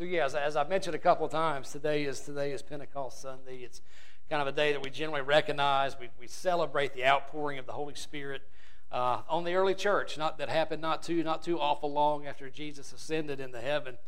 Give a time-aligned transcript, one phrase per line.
[0.00, 3.20] So yeah, as, as I mentioned a couple of times, today is today is Pentecost
[3.20, 3.56] Sunday.
[3.56, 3.82] It's
[4.30, 6.00] kind of a day that we generally recognize.
[6.00, 8.40] We, we celebrate the outpouring of the Holy Spirit
[8.90, 10.16] uh, on the early church.
[10.16, 13.98] Not that happened not too not too awful long after Jesus ascended into heaven.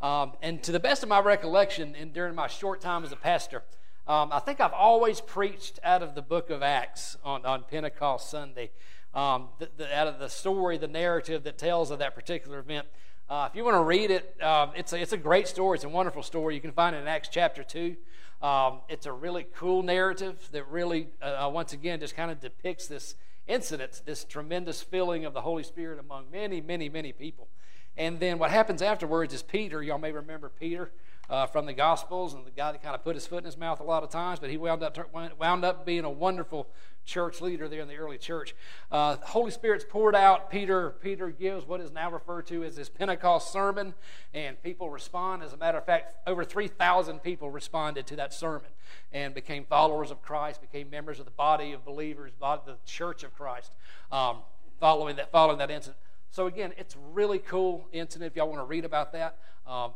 [0.00, 3.16] Um, and to the best of my recollection, and during my short time as a
[3.16, 3.64] pastor,
[4.06, 8.30] um, I think I've always preached out of the book of Acts on, on Pentecost
[8.30, 8.70] Sunday,
[9.12, 12.86] um, the, the, out of the story, the narrative that tells of that particular event.
[13.30, 15.76] Uh, if you want to read it, uh, it's, a, it's a great story.
[15.76, 16.54] It's a wonderful story.
[16.54, 17.94] You can find it in Acts chapter 2.
[18.40, 22.40] Um, it's a really cool narrative that really, uh, uh, once again, just kind of
[22.40, 23.16] depicts this
[23.46, 27.48] incident, this tremendous filling of the Holy Spirit among many, many, many people.
[27.98, 30.92] And then what happens afterwards is Peter, y'all may remember Peter
[31.28, 33.58] uh, from the Gospels, and the guy that kind of put his foot in his
[33.58, 36.68] mouth a lot of times, but he wound up, wound up being a wonderful
[37.04, 38.54] church leader there in the early church.
[38.92, 40.48] Uh, Holy Spirit's poured out.
[40.48, 43.94] Peter, Peter gives what is now referred to as his Pentecost sermon,
[44.32, 45.42] and people respond.
[45.42, 48.70] As a matter of fact, over 3,000 people responded to that sermon
[49.12, 53.34] and became followers of Christ, became members of the body of believers, the church of
[53.34, 53.72] Christ,
[54.12, 54.38] um,
[54.78, 55.98] following that, following that incident.
[56.30, 58.32] So again, it's really cool incident.
[58.32, 59.92] If y'all want to read about that, um,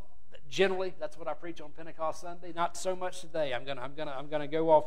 [0.49, 2.53] generally that's what I preach on Pentecost Sunday.
[2.55, 3.53] Not so much today.
[3.55, 4.87] I'm gonna I'm gonna I'm gonna go off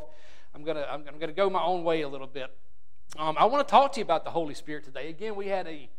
[0.56, 2.50] I'm to I'm going to go my own way a little bit.
[3.18, 5.10] Um, I want to talk to you about the Holy Spirit today.
[5.10, 5.90] Again, we had a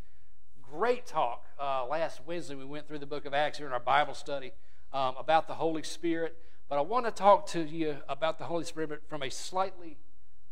[0.63, 2.55] great talk uh, last Wednesday.
[2.55, 4.53] We went through the book of Acts here in our Bible study
[4.91, 6.37] um, about the Holy Spirit.
[6.69, 9.97] But I want to talk to you about the Holy Spirit from a slightly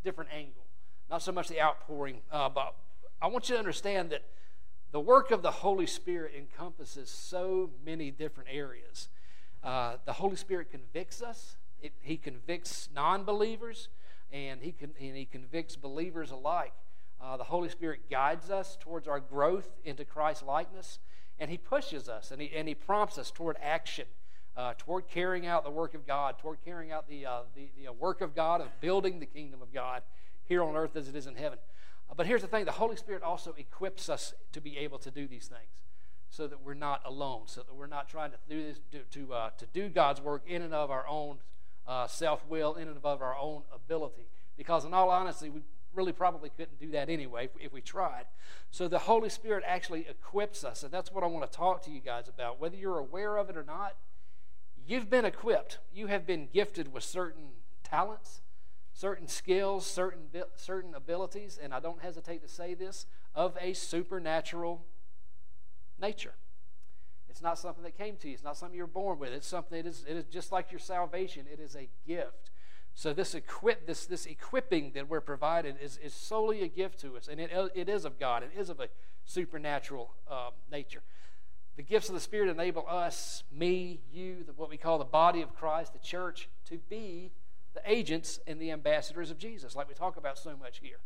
[0.03, 0.65] different angle.
[1.09, 2.75] Not so much the outpouring, uh, but
[3.19, 4.21] I want you to understand that
[4.91, 9.09] the work of the Holy Spirit encompasses so many different areas.
[9.63, 13.89] Uh, the Holy Spirit convicts us, it, he convicts non believers
[14.31, 16.73] and he, and he convicts believers alike.
[17.21, 20.99] Uh, the Holy Spirit guides us towards our growth into Christ likeness,
[21.39, 24.05] and He pushes us and He, and he prompts us toward action,
[24.55, 27.91] uh, toward carrying out the work of God, toward carrying out the, uh, the, the,
[27.91, 30.03] work of God of building the kingdom of God
[30.47, 31.57] here on earth as it is in heaven.
[32.15, 35.27] But here's the thing the Holy Spirit also equips us to be able to do
[35.27, 35.83] these things
[36.29, 39.33] so that we're not alone, so that we're not trying to do this to, to,
[39.33, 41.37] uh, to do God's work in and of our own
[41.87, 44.27] uh, self will in and of our own ability.
[44.57, 45.61] Because, in all honesty, we
[45.93, 48.25] really probably couldn't do that anyway if, if we tried.
[48.71, 51.91] So, the Holy Spirit actually equips us, and that's what I want to talk to
[51.91, 52.59] you guys about.
[52.59, 53.95] Whether you're aware of it or not,
[54.85, 55.79] you've been equipped.
[55.93, 57.49] You have been gifted with certain
[57.83, 58.41] talents,
[58.95, 60.21] certain skills, certain,
[60.55, 64.85] certain abilities, and I don't hesitate to say this, of a supernatural
[66.01, 66.33] nature.
[67.29, 68.33] It's not something that came to you.
[68.33, 69.33] It's not something you're born with.
[69.33, 71.45] It's something it is, it is just like your salvation.
[71.51, 72.51] It is a gift.
[72.93, 77.17] So this equip this this equipping that we're provided is, is solely a gift to
[77.17, 78.41] us, and it, it is of God.
[78.41, 78.87] It is of a
[79.25, 81.03] supernatural um, nature.
[81.75, 85.41] The gifts of the Spirit enable us, me, you, the, what we call the body
[85.41, 87.33] of Christ, the church, to be
[87.75, 90.99] the agents and the ambassadors of Jesus, like we talk about so much here.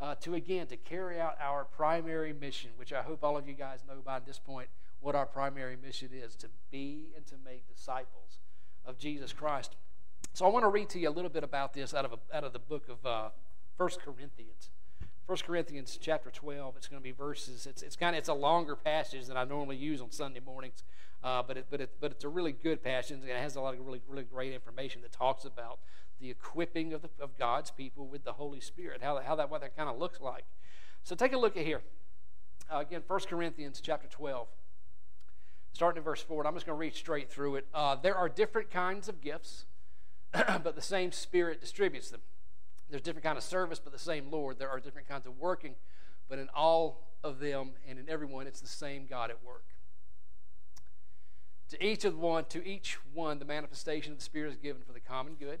[0.00, 3.54] Uh, to again to carry out our primary mission, which I hope all of you
[3.54, 4.68] guys know by this point
[5.00, 8.38] what our primary mission is to be and to make disciples
[8.84, 9.76] of Jesus Christ.
[10.34, 12.36] So I want to read to you a little bit about this out of, a,
[12.36, 13.30] out of the book of uh,
[13.76, 14.70] 1 Corinthians.
[15.26, 18.34] 1 Corinthians chapter 12, it's going to be verses, it's, it's kind of, it's a
[18.34, 20.84] longer passage than I normally use on Sunday mornings,
[21.22, 23.60] uh, but, it, but, it, but it's a really good passage, and it has a
[23.60, 25.80] lot of really, really great information that talks about
[26.20, 29.60] the equipping of, the, of God's people with the Holy Spirit, how, how that, what
[29.60, 30.44] that kind of looks like.
[31.04, 31.82] So take a look at here.
[32.72, 34.48] Uh, again, 1 Corinthians chapter 12
[35.78, 37.66] starting in verse 4, I'm just going to read straight through it.
[37.72, 39.66] Uh, there are different kinds of gifts,
[40.32, 42.20] but the same Spirit distributes them.
[42.90, 44.58] There's different kind of service, but the same Lord.
[44.58, 45.74] There are different kinds of working,
[46.28, 49.64] but in all of them and in everyone, it's the same God at work.
[51.70, 54.92] To each of one, to each one, the manifestation of the Spirit is given for
[54.92, 55.60] the common good.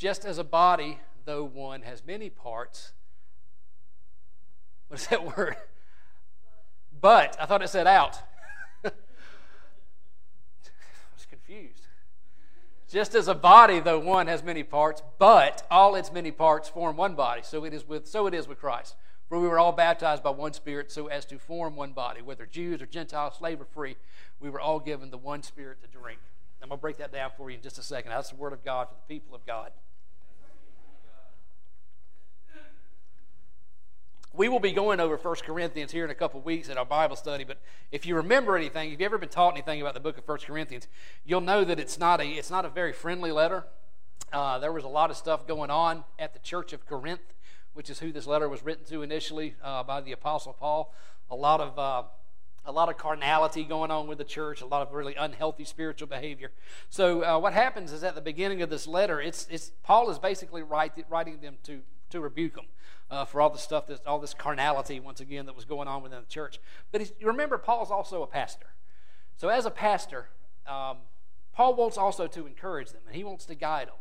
[0.00, 2.92] Just as a body, though one has many parts,
[4.88, 5.56] what is that word?
[6.98, 8.18] But, I thought it said out.
[8.84, 8.90] I
[11.14, 11.82] was confused.
[12.88, 16.96] Just as a body, though one has many parts, but all its many parts form
[16.96, 17.42] one body.
[17.44, 18.96] So it is with, so it is with Christ.
[19.28, 22.46] For we were all baptized by one Spirit so as to form one body, whether
[22.46, 23.96] Jews or Gentiles, slave or free.
[24.40, 26.20] We were all given the one Spirit to drink.
[26.62, 28.12] I'm going to break that down for you in just a second.
[28.12, 29.72] That's the Word of God for the people of God.
[34.40, 37.14] We will be going over 1 Corinthians here in a couple weeks in our Bible
[37.14, 37.58] study, but
[37.92, 40.38] if you remember anything, if you've ever been taught anything about the book of 1
[40.46, 40.88] Corinthians,
[41.26, 43.66] you'll know that it's not a, it's not a very friendly letter.
[44.32, 47.34] Uh, there was a lot of stuff going on at the church of Corinth,
[47.74, 50.94] which is who this letter was written to initially uh, by the Apostle Paul.
[51.30, 52.04] A lot of uh,
[52.64, 56.08] a lot of carnality going on with the church, a lot of really unhealthy spiritual
[56.08, 56.50] behavior.
[56.88, 60.18] So uh, what happens is at the beginning of this letter, it's, it's Paul is
[60.18, 61.80] basically write, writing them to
[62.10, 62.66] to rebuke them
[63.10, 66.02] uh, for all the stuff that all this carnality once again that was going on
[66.02, 66.60] within the church.
[66.92, 68.66] But remember, Paul's also a pastor.
[69.36, 70.28] So as a pastor,
[70.66, 70.98] um,
[71.52, 73.96] Paul wants also to encourage them, and he wants to guide them,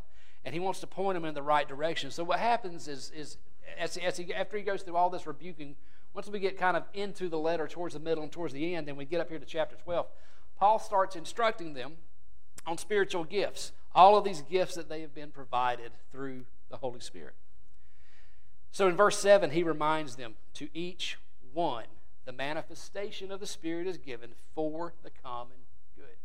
[0.45, 2.11] and he wants to point them in the right direction.
[2.11, 3.37] So what happens is, is
[3.77, 5.75] as, as he, after he goes through all this rebuking
[6.13, 8.87] once we get kind of into the letter towards the middle and towards the end,
[8.89, 10.07] and we get up here to chapter 12,
[10.57, 11.93] Paul starts instructing them
[12.65, 16.99] on spiritual gifts, all of these gifts that they have been provided through the Holy
[16.99, 17.35] Spirit.
[18.71, 21.17] So in verse 7, he reminds them to each
[21.53, 21.85] one,
[22.25, 25.57] the manifestation of the Spirit is given for the common
[25.95, 26.17] good.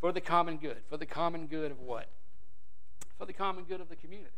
[0.00, 0.78] For the common good.
[0.88, 2.08] For the common good of what?
[3.18, 4.30] For the common good of the community.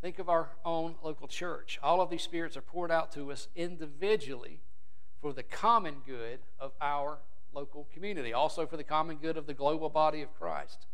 [0.00, 1.78] Think of our own local church.
[1.82, 4.60] All of these spirits are poured out to us individually
[5.20, 7.18] for the common good of our
[7.54, 10.86] local community, also for the common good of the global body of Christ,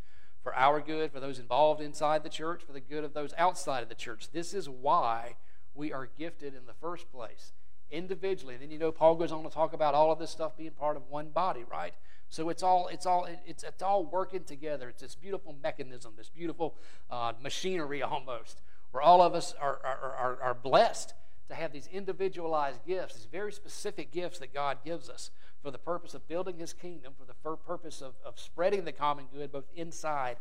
[0.42, 3.82] for our good, for those involved inside the church, for the good of those outside
[3.82, 4.30] of the church.
[4.32, 5.36] This is why
[5.74, 7.52] we are gifted in the first place,
[7.90, 8.54] individually.
[8.54, 10.70] And then you know Paul goes on to talk about all of this stuff being
[10.72, 11.94] part of one body, right?
[12.28, 14.88] So it's all it's all it's it's all working together.
[14.88, 16.76] It's this beautiful mechanism, this beautiful
[17.10, 18.60] uh, machinery almost
[18.90, 21.14] where all of us are, are, are, are blessed
[21.48, 25.30] to have these individualized gifts, these very specific gifts that God gives us
[25.62, 29.26] for the purpose of building His kingdom, for the purpose of, of spreading the common
[29.32, 30.36] good both inside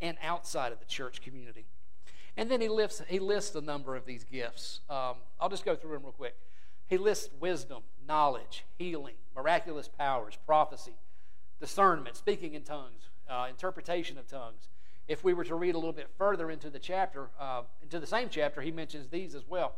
[0.00, 1.66] and outside of the church community.
[2.36, 4.80] And then he lists, he lists a number of these gifts.
[4.88, 6.34] Um, I'll just go through them real quick.
[6.88, 10.94] He lists wisdom, knowledge, healing, miraculous powers, prophecy,
[11.60, 14.68] discernment, speaking in tongues, uh, interpretation of tongues,
[15.08, 18.06] if we were to read a little bit further into the chapter, uh, into the
[18.06, 19.74] same chapter, he mentions these as well.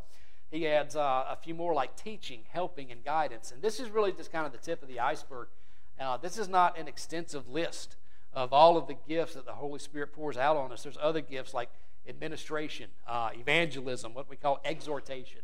[0.55, 3.51] He adds uh, a few more like teaching, helping, and guidance.
[3.51, 5.49] And this is really just kind of the tip of the iceberg.
[5.99, 7.97] Uh, this is not an extensive list
[8.33, 10.85] of all of the gifts that the Holy Spirit pours out on us.
[10.85, 11.71] There's other gifts like
[12.09, 15.41] administration, uh, evangelism, what we call exhortation,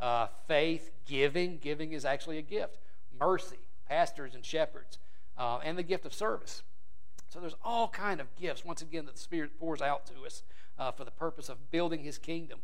[0.00, 1.58] uh, faith, giving.
[1.58, 2.78] Giving is actually a gift,
[3.20, 4.96] mercy, pastors and shepherds,
[5.36, 6.62] uh, and the gift of service.
[7.28, 10.44] So there's all kind of gifts, once again, that the Spirit pours out to us
[10.78, 12.60] uh, for the purpose of building His kingdom.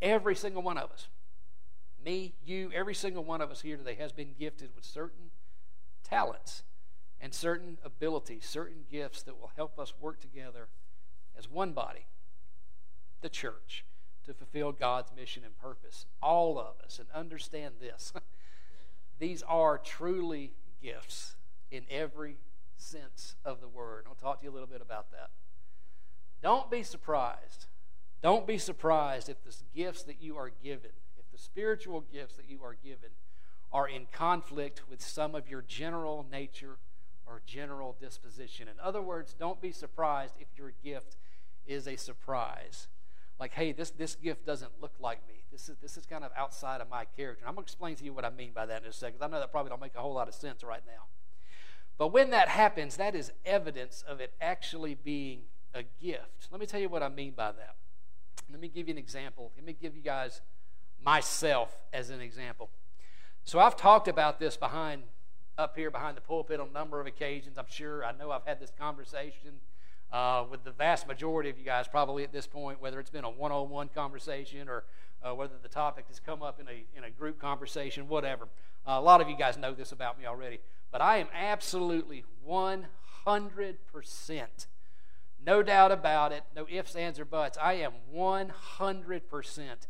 [0.00, 1.08] Every single one of us,
[2.04, 5.30] me, you, every single one of us here today has been gifted with certain
[6.02, 6.62] talents
[7.20, 10.68] and certain abilities, certain gifts that will help us work together
[11.38, 12.06] as one body,
[13.20, 13.84] the church,
[14.24, 16.06] to fulfill God's mission and purpose.
[16.22, 18.12] All of us, and understand this
[19.18, 20.52] these are truly
[20.82, 21.36] gifts
[21.70, 22.36] in every
[22.76, 24.04] sense of the word.
[24.08, 25.30] I'll talk to you a little bit about that.
[26.42, 27.66] Don't be surprised.
[28.20, 30.90] Don't be surprised if the gifts that you are given,
[31.42, 33.10] spiritual gifts that you are given
[33.72, 36.78] are in conflict with some of your general nature
[37.26, 38.68] or general disposition.
[38.68, 41.16] In other words, don't be surprised if your gift
[41.66, 42.88] is a surprise.
[43.40, 45.44] Like, hey, this, this gift doesn't look like me.
[45.50, 47.44] This is, this is kind of outside of my character.
[47.46, 49.22] I'm going to explain to you what I mean by that in a second.
[49.22, 51.04] I know that probably don't make a whole lot of sense right now.
[51.98, 55.42] But when that happens, that is evidence of it actually being
[55.74, 56.48] a gift.
[56.50, 57.76] Let me tell you what I mean by that.
[58.50, 59.52] Let me give you an example.
[59.56, 60.42] Let me give you guys
[61.04, 62.70] myself as an example.
[63.44, 65.02] So I've talked about this behind
[65.58, 67.58] up here behind the pulpit on a number of occasions.
[67.58, 69.60] I'm sure I know I've had this conversation
[70.10, 73.24] uh, with the vast majority of you guys probably at this point, whether it's been
[73.24, 74.84] a one-on-one conversation or
[75.22, 78.48] uh, whether the topic has come up in a in a group conversation, whatever.
[78.86, 80.58] Uh, a lot of you guys know this about me already.
[80.90, 82.86] But I am absolutely 100%,
[85.44, 87.56] no doubt about it, no ifs, ands, or buts.
[87.60, 89.86] I am 100%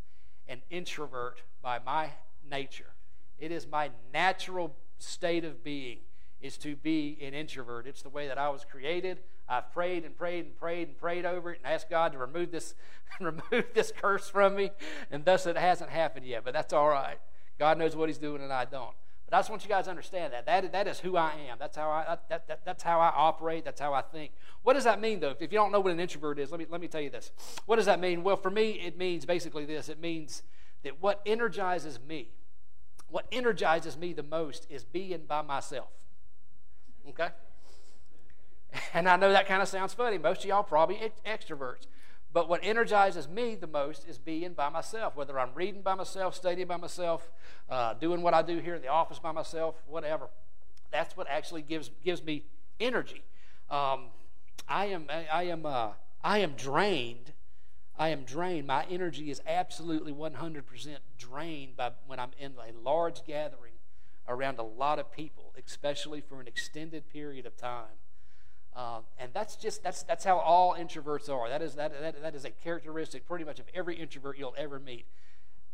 [0.48, 2.10] an introvert by my
[2.48, 2.92] nature.
[3.38, 5.98] It is my natural state of being
[6.42, 7.86] is to be an introvert.
[7.86, 9.20] It's the way that I was created.
[9.48, 12.50] I've prayed and prayed and prayed and prayed over it and asked God to remove
[12.50, 12.74] this,
[13.20, 14.72] remove this curse from me,
[15.10, 16.44] and thus it hasn't happened yet.
[16.44, 17.18] But that's all right.
[17.58, 18.94] God knows what He's doing, and I don't.
[19.32, 20.44] But I just want you guys to understand that.
[20.44, 21.56] That, that is who I am.
[21.58, 23.64] That's how I, that, that, that's how I operate.
[23.64, 24.32] That's how I think.
[24.62, 25.34] What does that mean, though?
[25.40, 27.32] If you don't know what an introvert is, let me, let me tell you this.
[27.64, 28.24] What does that mean?
[28.24, 30.42] Well, for me, it means basically this it means
[30.84, 32.28] that what energizes me,
[33.08, 35.88] what energizes me the most is being by myself.
[37.08, 37.28] Okay?
[38.92, 40.18] And I know that kind of sounds funny.
[40.18, 41.86] Most of y'all probably ex- extroverts.
[42.32, 46.34] But what energizes me the most is being by myself, whether I'm reading by myself,
[46.34, 47.30] studying by myself,
[47.68, 50.28] uh, doing what I do here in the office by myself, whatever.
[50.90, 52.44] That's what actually gives, gives me
[52.80, 53.22] energy.
[53.70, 54.06] Um,
[54.66, 55.90] I am, I, am, uh,
[56.24, 57.32] I am drained.
[57.98, 58.66] I am drained.
[58.66, 63.74] My energy is absolutely 100% drained by when I'm in a large gathering
[64.26, 68.01] around a lot of people, especially for an extended period of time.
[68.74, 71.48] Uh, and that's just that's that's how all introverts are.
[71.48, 74.78] That is that, that that is a characteristic pretty much of every introvert you'll ever
[74.78, 75.04] meet.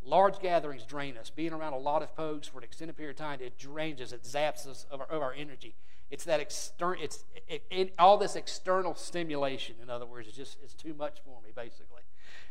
[0.04, 1.30] Large gatherings drain us.
[1.30, 4.12] Being around a lot of folks for an extended period of time, it drains us.
[4.12, 5.74] It zaps us of our, of our energy.
[6.10, 7.00] It's that external.
[7.00, 9.76] It's it, it, all this external stimulation.
[9.80, 12.02] In other words, it's just it's too much for me, basically.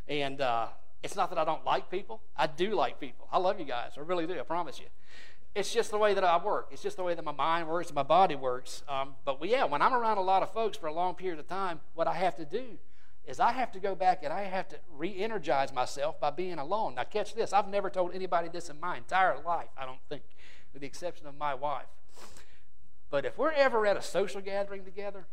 [0.08, 0.68] And uh,
[1.04, 2.22] it's not that I don't like people.
[2.38, 3.27] I do like people.
[3.32, 3.94] I love you guys.
[3.98, 4.39] I really do.
[4.39, 4.86] I promise you
[5.57, 6.69] it's just the way that I work.
[6.71, 8.83] It's just the way that my mind works my body works.
[8.87, 11.47] Um, but yeah, when I'm around a lot of folks for a long period of
[11.47, 12.77] time, what I have to do
[13.25, 16.93] is I have to go back and I have to re-energize myself by being alone.
[16.93, 19.69] Now, catch this: I've never told anybody this in my entire life.
[19.75, 20.21] I don't think,
[20.73, 21.87] with the exception of my wife.
[23.09, 25.25] But if we're ever at a social gathering together,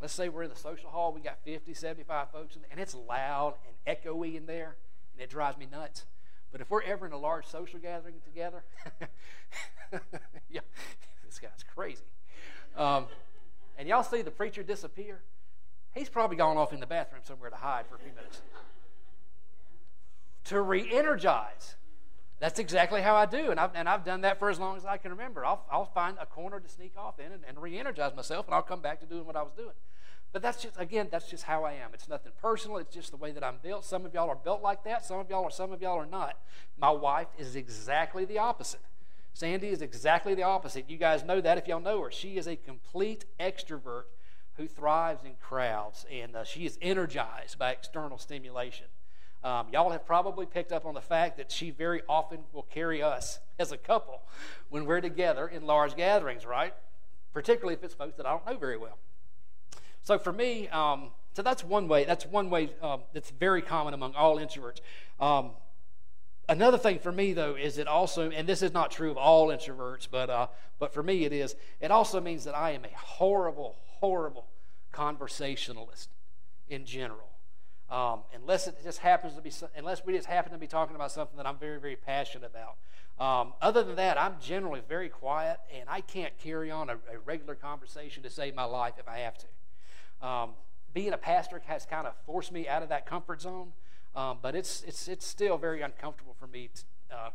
[0.00, 2.80] let's say we're in the social hall, we got 50, 75 folks, in there, and
[2.80, 4.76] it's loud and echoey in there,
[5.12, 6.06] and it drives me nuts.
[6.54, 8.62] But if we're ever in a large social gathering together,
[10.48, 10.60] yeah,
[11.26, 12.04] this guy's crazy.
[12.76, 13.06] Um,
[13.76, 15.18] and y'all see the preacher disappear,
[15.94, 18.40] he's probably gone off in the bathroom somewhere to hide for a few minutes.
[20.44, 21.74] To re energize.
[22.38, 23.50] That's exactly how I do.
[23.50, 25.44] And I've, and I've done that for as long as I can remember.
[25.44, 28.54] I'll, I'll find a corner to sneak off in and, and re energize myself, and
[28.54, 29.74] I'll come back to doing what I was doing.
[30.34, 31.90] But that's just, again, that's just how I am.
[31.94, 32.78] It's nothing personal.
[32.78, 33.84] It's just the way that I'm built.
[33.84, 35.06] Some of y'all are built like that.
[35.06, 36.36] Some of y'all are, some of y'all are not.
[36.76, 38.80] My wife is exactly the opposite.
[39.32, 40.90] Sandy is exactly the opposite.
[40.90, 42.10] You guys know that if y'all know her.
[42.10, 44.06] She is a complete extrovert
[44.56, 48.86] who thrives in crowds, and uh, she is energized by external stimulation.
[49.44, 53.00] Um, y'all have probably picked up on the fact that she very often will carry
[53.04, 54.22] us as a couple
[54.68, 56.74] when we're together in large gatherings, right?
[57.32, 58.98] Particularly if it's folks that I don't know very well.
[60.04, 62.04] So for me, um, so that's one way.
[62.04, 64.80] That's one way um, that's very common among all introverts.
[65.18, 65.52] Um,
[66.48, 69.48] another thing for me though is it also, and this is not true of all
[69.48, 70.46] introverts, but uh,
[70.78, 71.56] but for me it is.
[71.80, 74.46] It also means that I am a horrible, horrible
[74.92, 76.10] conversationalist
[76.68, 77.30] in general.
[77.90, 81.12] Um, unless it just happens to be, unless we just happen to be talking about
[81.12, 82.76] something that I'm very, very passionate about.
[83.18, 87.18] Um, other than that, I'm generally very quiet, and I can't carry on a, a
[87.24, 89.46] regular conversation to save my life if I have to.
[90.22, 90.50] Um,
[90.92, 93.72] being a pastor has kind of forced me out of that comfort zone,
[94.14, 96.70] um, but it's, it's, it's still very uncomfortable for me.
[96.74, 97.30] To, uh,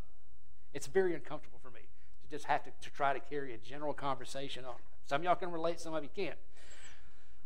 [0.74, 1.82] it's very uncomfortable for me
[2.24, 4.76] to just have to, to try to carry a general conversation on.
[5.06, 6.38] Some of y'all can relate, some of you can't.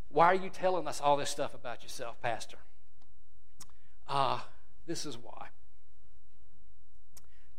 [0.10, 2.58] Why are you telling us all this stuff about yourself, Pastor?
[4.08, 4.42] Uh,
[4.86, 5.48] this is why.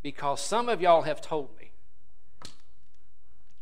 [0.02, 1.70] Because some of y'all have told me,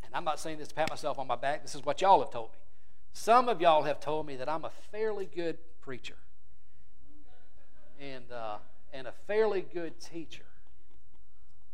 [0.05, 2.21] and I'm not saying this to pat myself on my back, this is what y'all
[2.21, 2.59] have told me.
[3.13, 6.17] Some of y'all have told me that I'm a fairly good preacher
[8.01, 8.57] and, uh,
[8.93, 10.45] and a fairly good teacher.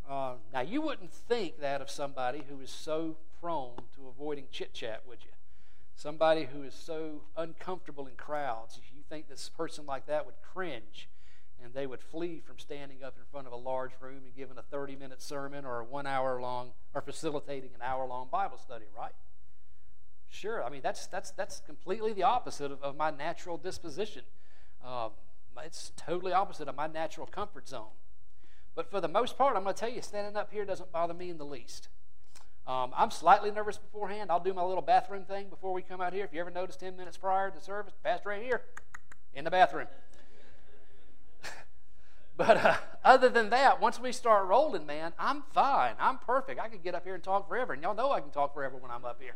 [0.09, 4.75] Uh, now, you wouldn't think that of somebody who is so prone to avoiding chit
[4.75, 5.31] chat, would you?
[5.95, 8.81] Somebody who is so uncomfortable in crowds.
[8.95, 11.09] You think this person like that would cringe
[11.63, 14.59] and they would flee from standing up in front of a large room and giving
[14.59, 18.59] a 30 minute sermon or a one hour long or facilitating an hour long Bible
[18.59, 19.13] study, right?
[20.31, 24.23] Sure, I mean, that's, that's, that's completely the opposite of, of my natural disposition.
[24.85, 25.09] Uh,
[25.65, 27.89] it's totally opposite of my natural comfort zone.
[28.75, 31.15] But for the most part, I'm going to tell you, standing up here doesn't bother
[31.15, 31.89] me in the least.
[32.67, 34.31] Um, I'm slightly nervous beforehand.
[34.31, 36.25] I'll do my little bathroom thing before we come out here.
[36.25, 38.63] If you ever notice 10 minutes prior to service, pastor right here
[39.35, 39.89] in the bathroom.
[42.37, 45.95] but uh, other than that, once we start rolling, man, I'm fine.
[45.99, 46.61] I'm perfect.
[46.61, 47.73] I could get up here and talk forever.
[47.73, 49.35] And y'all know I can talk forever when I'm up here.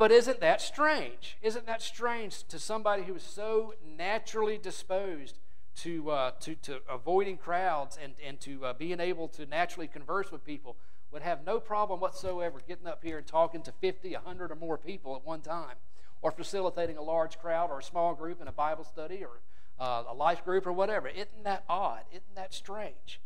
[0.00, 1.36] But isn't that strange?
[1.42, 5.38] Isn't that strange to somebody who is so naturally disposed
[5.82, 10.32] to, uh, to, to avoiding crowds and, and to uh, being able to naturally converse
[10.32, 10.78] with people
[11.12, 14.78] would have no problem whatsoever getting up here and talking to 50, 100, or more
[14.78, 15.76] people at one time,
[16.22, 19.42] or facilitating a large crowd or a small group in a Bible study or
[19.78, 21.08] uh, a life group or whatever.
[21.08, 22.04] Isn't that odd?
[22.10, 23.20] Isn't that strange?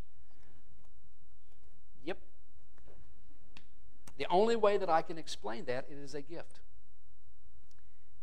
[2.04, 2.19] Yep.
[4.19, 6.59] The only way that I can explain that it is a gift.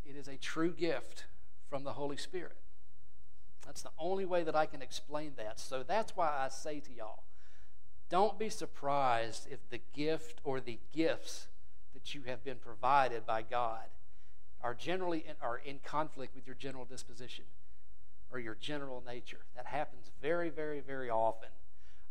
[0.05, 1.25] It is a true gift
[1.69, 2.57] from the Holy Spirit.
[3.65, 5.59] That's the only way that I can explain that.
[5.59, 7.23] So that's why I say to y'all
[8.09, 11.47] don't be surprised if the gift or the gifts
[11.93, 13.85] that you have been provided by God
[14.61, 17.45] are generally in, are in conflict with your general disposition
[18.29, 19.39] or your general nature.
[19.55, 21.47] That happens very, very, very often.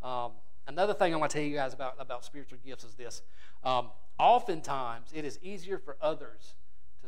[0.03, 0.33] Um,
[0.67, 3.21] another thing I want to tell you guys about, about spiritual gifts is this.
[3.63, 6.55] Um, oftentimes, it is easier for others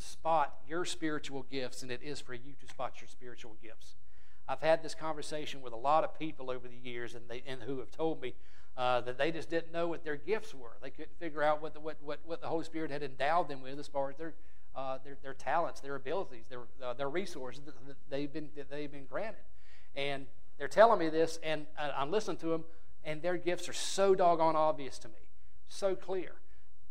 [0.03, 3.95] spot your spiritual gifts than it is for you to spot your spiritual gifts.
[4.49, 7.63] I've had this conversation with a lot of people over the years, and they and
[7.63, 8.35] who have told me
[8.77, 10.77] uh, that they just didn't know what their gifts were.
[10.83, 13.63] They couldn't figure out what the, what, what, what the Holy Spirit had endowed them
[13.63, 14.35] with as far as their
[14.75, 17.75] uh, their, their talents, their abilities, their, uh, their resources that
[18.09, 19.43] they've, been, that they've been granted.
[19.95, 20.27] And
[20.59, 22.65] they're telling me this, and I'm listening to them,
[23.05, 25.29] and their gifts are so doggone obvious to me,
[25.69, 26.33] so clear.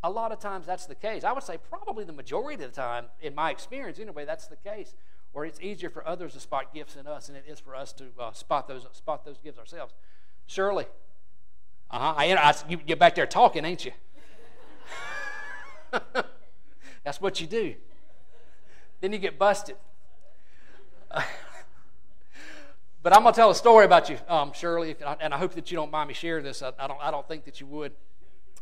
[0.04, 1.24] A lot of times that's the case.
[1.24, 4.56] I would say probably the majority of the time, in my experience anyway, that's the
[4.56, 4.96] case.
[5.34, 7.94] Where it's easier for others to spot gifts in us than it is for us
[7.94, 9.94] to uh, spot those spot those gifts ourselves.
[10.46, 10.86] Shirley,
[11.90, 12.14] uh huh.
[12.18, 13.92] I, I, you, you're back there talking, ain't you?
[17.04, 17.76] That's what you do.
[19.02, 19.76] Then you get busted.
[23.04, 25.72] but I'm going to tell a story about you, um, Shirley, and I hope that
[25.72, 26.62] you don't mind me sharing this.
[26.62, 27.94] I, I don't, I don't think that you would.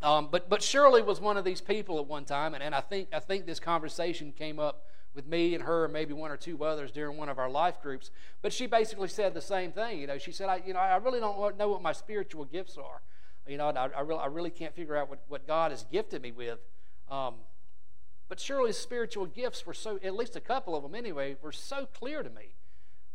[0.01, 2.81] Um, but, but Shirley was one of these people at one time, and, and I,
[2.81, 6.37] think, I think this conversation came up with me and her and maybe one or
[6.37, 8.11] two others during one of our life groups.
[8.41, 9.99] But she basically said the same thing.
[9.99, 12.77] You know, she said, I, you know, I really don't know what my spiritual gifts
[12.77, 13.01] are.
[13.47, 16.21] You know, I, I, really, I really can't figure out what, what God has gifted
[16.21, 16.59] me with.
[17.09, 17.35] Um,
[18.29, 21.87] but Shirley's spiritual gifts were so, at least a couple of them anyway, were so
[21.87, 22.53] clear to me.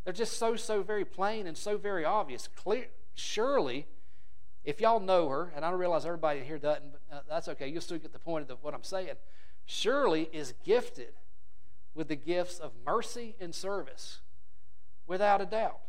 [0.03, 2.49] They're just so, so very plain and so very obvious.
[2.49, 3.87] Clear, surely,
[4.65, 7.69] if y'all know her, and I don't realize everybody here doesn't, but uh, that's okay.
[7.69, 9.11] You'll still get the point of what I'm saying.
[9.67, 11.15] Shirley is gifted
[11.95, 14.21] with the gifts of mercy and service,
[15.07, 15.81] without a doubt.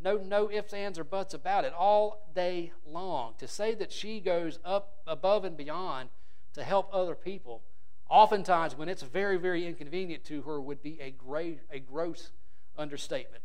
[0.00, 1.72] No, no ifs, ands, or buts about it.
[1.72, 3.34] All day long.
[3.38, 6.10] To say that she goes up above and beyond
[6.52, 7.62] to help other people
[8.08, 12.30] oftentimes when it's very, very inconvenient to her, would be a, great, a gross
[12.78, 13.42] understatement.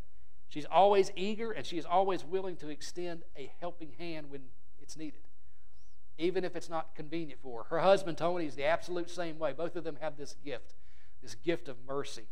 [0.51, 4.41] She's always eager and she is always willing to extend a helping hand when
[4.81, 5.21] it's needed,
[6.17, 7.77] even if it's not convenient for her.
[7.77, 9.53] Her husband, Tony, is the absolute same way.
[9.53, 10.73] Both of them have this gift,
[11.23, 12.25] this gift of mercy.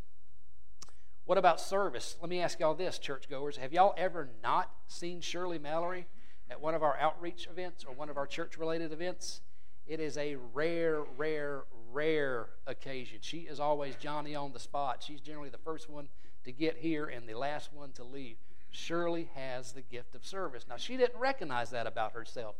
[1.24, 2.18] What about service?
[2.20, 3.56] Let me ask y'all this, churchgoers.
[3.56, 6.06] Have y'all ever not seen Shirley Mallory
[6.52, 9.40] at one of our outreach events or one of our church related events?
[9.88, 13.20] It is a rare, rare, rare occasion.
[13.22, 15.04] She is always Johnny on the spot.
[15.06, 16.10] She's generally the first one
[16.44, 18.38] to get here and the last one to leave.
[18.72, 20.66] Shirley has the gift of service.
[20.70, 22.56] Now, she didn't recognize that about herself,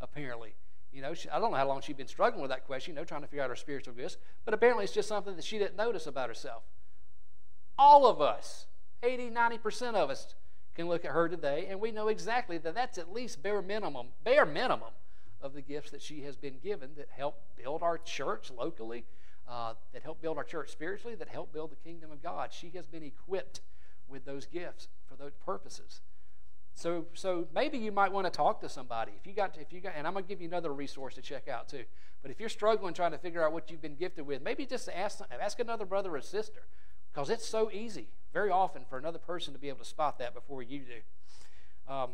[0.00, 0.54] apparently.
[0.92, 3.00] You know, she, I don't know how long she'd been struggling with that question, you
[3.00, 5.58] know, trying to figure out her spiritual gifts, but apparently it's just something that she
[5.58, 6.62] didn't notice about herself.
[7.78, 8.66] All of us,
[9.02, 10.34] 80, 90% of us,
[10.74, 14.08] can look at her today, and we know exactly that that's at least bare minimum,
[14.24, 14.90] bare minimum
[15.40, 19.04] of the gifts that she has been given that help build our church locally,
[19.48, 22.52] uh, that help build our church spiritually, that help build the kingdom of God.
[22.52, 23.60] She has been equipped
[24.08, 26.00] with those gifts for those purposes.
[26.74, 29.12] So, so maybe you might want to talk to somebody.
[29.18, 31.48] If you got, if you got, and I'm to give you another resource to check
[31.48, 31.84] out too.
[32.22, 34.88] But if you're struggling trying to figure out what you've been gifted with, maybe just
[34.88, 36.66] ask, ask another brother or sister,
[37.12, 40.34] because it's so easy very often for another person to be able to spot that
[40.34, 41.92] before you do.
[41.92, 42.10] Um,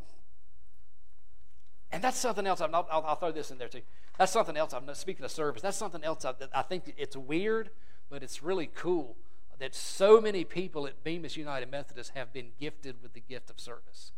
[1.92, 2.60] and that's something else.
[2.60, 3.82] I'll, I'll, I'll, throw this in there too.
[4.18, 4.72] That's something else.
[4.72, 5.62] I'm speaking of service.
[5.62, 7.70] That's something else I, I think it's weird,
[8.10, 9.16] but it's really cool
[9.58, 13.60] that so many people at Bemiss United Methodist have been gifted with the gift of
[13.60, 14.12] service.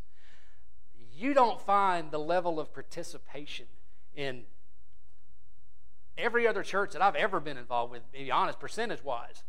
[1.13, 3.67] You don't find the level of participation
[4.17, 4.45] in
[6.17, 9.43] every other church that I've ever been involved with, to be honest, percentage wise,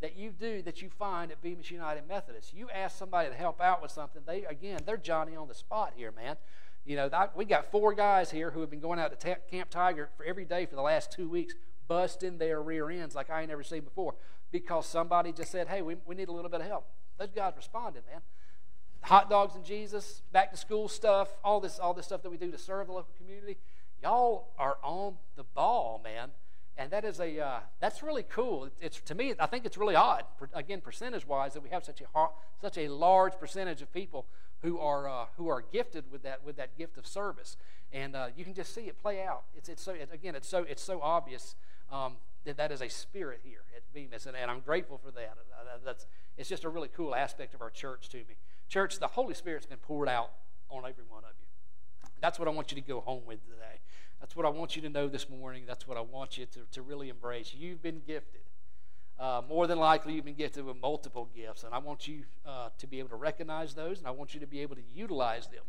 [0.00, 2.54] that you do that you find at Bemiss United Methodist.
[2.54, 5.92] You ask somebody to help out with something, they again, they're Johnny on the spot
[5.96, 6.36] here, man.
[6.84, 10.10] You know, we got four guys here who have been going out to Camp Tiger
[10.16, 11.54] for every day for the last two weeks,
[11.86, 14.14] busting their rear ends like I ain't never seen before
[14.50, 16.86] because somebody just said, hey, we, we need a little bit of help.
[17.18, 18.20] Those guys responded, man.
[19.02, 22.36] Hot dogs and Jesus, back to school stuff, all this, all this stuff that we
[22.36, 23.58] do to serve the local community.
[24.02, 26.30] Y'all are on the ball, man
[26.78, 28.68] and that is a uh, that's really cool.
[28.80, 30.24] It's to me, I think it's really odd.
[30.54, 32.06] Again, percentage wise, that we have such a
[32.60, 34.26] such a large percentage of people
[34.62, 37.56] who are uh, who are gifted with that with that gift of service,
[37.92, 39.44] and uh, you can just see it play out.
[39.56, 41.54] It's it's so it, again, it's so it's so obvious
[41.90, 45.34] um, that that is a spirit here at Bemiss, and, and I'm grateful for that.
[45.58, 48.36] Uh, that's it's just a really cool aspect of our church to me.
[48.68, 50.30] Church, the Holy Spirit's been poured out
[50.70, 52.08] on every one of you.
[52.20, 53.80] That's what I want you to go home with today.
[54.20, 55.64] That's what I want you to know this morning.
[55.66, 57.52] That's what I want you to, to really embrace.
[57.52, 58.42] You've been gifted.
[59.22, 62.70] Uh, more than likely, you've been gifted with multiple gifts, and I want you uh,
[62.76, 65.46] to be able to recognize those, and I want you to be able to utilize
[65.46, 65.62] them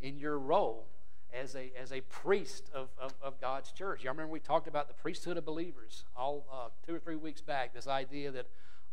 [0.00, 0.86] in your role
[1.30, 4.04] as a, as a priest of, of, of God's church.
[4.04, 7.42] Y'all remember we talked about the priesthood of believers all uh, two or three weeks
[7.42, 7.74] back.
[7.74, 8.46] This idea that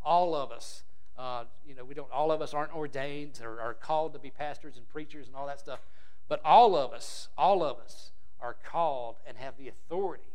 [0.04, 0.84] all of us,
[1.18, 4.30] uh, you know, we don't, all of us aren't ordained or are called to be
[4.30, 5.80] pastors and preachers and all that stuff,
[6.28, 10.31] but all of us, all of us are called and have the authority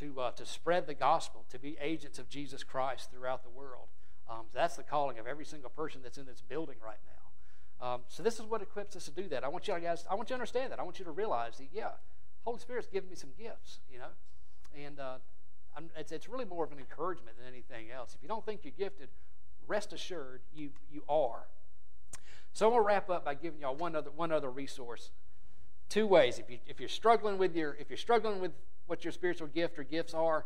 [0.00, 3.88] to, uh, to spread the gospel, to be agents of Jesus Christ throughout the world.
[4.28, 7.86] Um, that's the calling of every single person that's in this building right now.
[7.86, 9.44] Um, so this is what equips us to do that.
[9.44, 10.78] I want you guys, I want you to understand that.
[10.78, 11.90] I want you to realize that, yeah,
[12.44, 15.16] Holy Spirit's given me some gifts, you know, and uh,
[15.96, 18.14] it's, it's really more of an encouragement than anything else.
[18.14, 19.08] If you don't think you're gifted,
[19.66, 21.46] rest assured you you are.
[22.52, 25.10] So I'm gonna wrap up by giving y'all one other one other resource.
[25.88, 26.38] Two ways.
[26.38, 28.52] If you if you're struggling with your if you're struggling with
[28.90, 30.44] what your spiritual gift or gifts are,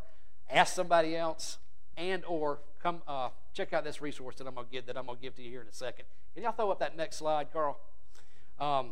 [0.51, 1.57] ask somebody else,
[1.97, 5.19] and or come uh, check out this resource that I'm gonna give that I'm gonna
[5.21, 6.05] give to you here in a second.
[6.35, 7.81] Can y'all throw up that next slide, Carl?
[8.61, 8.91] Um,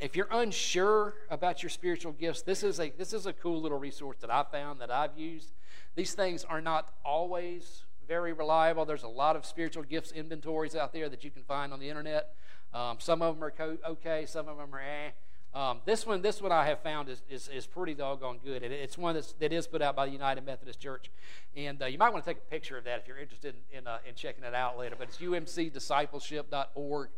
[0.00, 3.78] if you're unsure about your spiritual gifts, this is a this is a cool little
[3.78, 5.52] resource that I found that I've used.
[5.94, 8.84] These things are not always very reliable.
[8.84, 11.88] There's a lot of spiritual gifts inventories out there that you can find on the
[11.88, 12.34] internet.
[12.74, 15.10] Um, some of them are co- okay, some of them are eh.
[15.54, 18.62] Um, this one, this one I have found is, is, is pretty doggone good.
[18.62, 21.10] It, it's one that's, that is put out by the United Methodist Church,
[21.54, 23.80] and uh, you might want to take a picture of that if you're interested in,
[23.80, 24.94] in, uh, in checking it out later.
[24.98, 27.10] But it's umcdiscipleship.org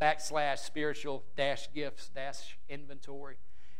[0.00, 3.36] backslash spiritual dash gifts dash inventory.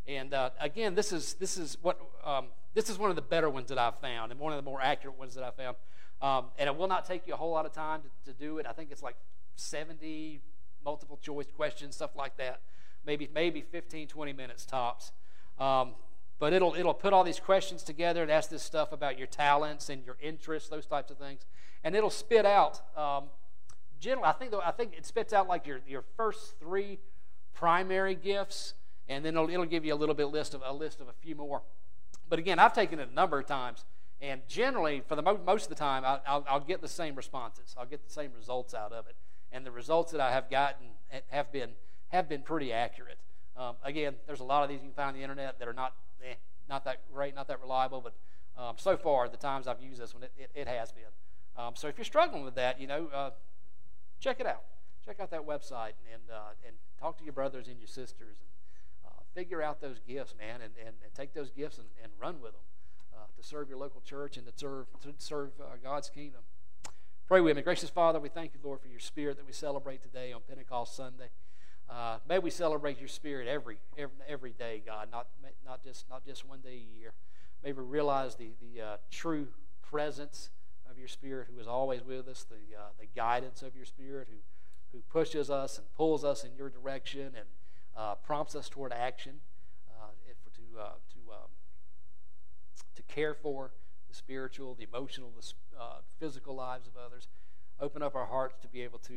[0.07, 3.49] And uh, again, this is this is what um, this is one of the better
[3.49, 5.77] ones that I've found, and one of the more accurate ones that I've found.
[6.21, 8.59] Um, and it will not take you a whole lot of time to, to do
[8.59, 8.67] it.
[8.67, 9.17] I think it's like
[9.57, 10.41] 70
[10.85, 12.61] multiple choice questions, stuff like that
[13.07, 15.13] maybe maybe 15, 20 minutes tops.
[15.59, 15.95] Um,
[16.39, 19.89] but it'll it'll put all these questions together and ask this stuff about your talents
[19.89, 21.47] and your interests, those types of things,
[21.83, 22.83] and it'll spit out.
[22.97, 23.25] Um,
[24.01, 26.99] generally, I think I think it spits out like your your first three
[27.55, 28.75] primary gifts,
[29.09, 31.15] and then it'll, it'll give you a little bit list of a list of a
[31.23, 31.63] few more.
[32.29, 33.87] But again, I've taken it a number of times,
[34.21, 37.15] and generally, for the mo- most of the time, I'll, I'll, I'll get the same
[37.15, 37.75] responses.
[37.79, 39.17] I'll get the same results out of it,
[39.53, 40.89] and the results that I have gotten
[41.29, 41.71] have been
[42.09, 43.19] have been pretty accurate.
[43.57, 45.73] Um, again, there's a lot of these you can find on the internet that are
[45.73, 46.35] not eh,
[46.69, 48.15] not that great, not that reliable, but
[48.61, 51.05] um, so far, the times I've used this one, it, it, it has been.
[51.57, 53.31] Um, so if you're struggling with that, you know, uh,
[54.21, 54.63] check it out.
[55.05, 58.39] Check out that website and and, uh, and talk to your brothers and your sisters
[58.41, 58.51] and
[59.07, 62.41] uh, figure out those gifts, man, and, and, and take those gifts and, and run
[62.41, 62.63] with them
[63.15, 66.41] uh, to serve your local church and to serve to serve uh, God's kingdom.
[67.29, 68.21] Pray with me, gracious Father.
[68.21, 71.29] We thank you, Lord, for your Spirit that we celebrate today on Pentecost Sunday.
[71.89, 75.29] Uh, may we celebrate your spirit every, every, every day, God, not,
[75.65, 77.13] not, just, not just one day a year.
[77.65, 79.49] May we realize the, the uh, true
[79.83, 80.51] presence
[80.91, 84.29] of your spirit who is always with us, the, uh, the guidance of your spirit
[84.31, 84.39] who,
[84.93, 87.47] who pushes us and pulls us in your direction and
[87.97, 89.35] uh, prompts us toward action
[89.89, 90.07] uh,
[90.55, 91.49] to, uh, to, um,
[92.97, 93.71] to care for
[94.09, 95.53] the spiritual, the emotional, the
[96.19, 97.29] physical lives of others.
[97.81, 99.15] Open up our hearts to be able to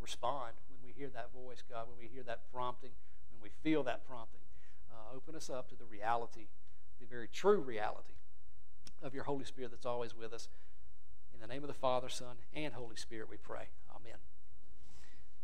[0.00, 0.52] respond
[1.00, 2.90] hear that voice, God, when we hear that prompting,
[3.32, 4.42] when we feel that prompting,
[4.92, 6.48] uh, open us up to the reality,
[7.00, 8.12] the very true reality
[9.02, 10.48] of your Holy Spirit that's always with us.
[11.32, 13.68] In the name of the Father, Son, and Holy Spirit, we pray.
[13.90, 14.18] Amen.